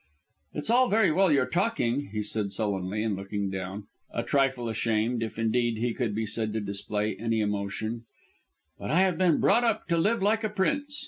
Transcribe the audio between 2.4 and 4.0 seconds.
sullenly and looking down,